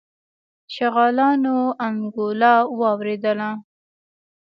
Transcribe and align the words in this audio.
شغالانو 0.73 1.57
انګولا 1.87 2.53
واورېدله. 2.79 3.51